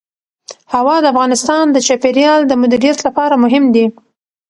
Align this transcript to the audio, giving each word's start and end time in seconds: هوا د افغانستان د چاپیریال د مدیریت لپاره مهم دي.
هوا 0.73 0.95
د 1.01 1.05
افغانستان 1.13 1.65
د 1.71 1.77
چاپیریال 1.87 2.41
د 2.47 2.53
مدیریت 2.61 2.97
لپاره 3.07 3.41
مهم 3.43 3.65
دي. 3.75 3.85